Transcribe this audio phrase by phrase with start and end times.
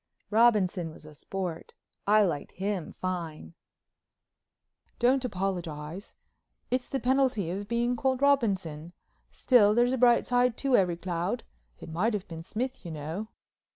[0.31, 1.75] Robinson was a sport,
[2.07, 3.53] I liked him fine:
[4.97, 6.15] "Don't apologize.
[6.71, 8.93] It's the penalty of being called Robinson.
[9.29, 11.43] Still there's a bright side to every cloud.
[11.77, 13.27] It might have been Smith, you know."